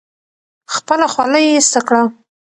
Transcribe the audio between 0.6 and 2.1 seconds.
خپله خولۍ ایسته کړه.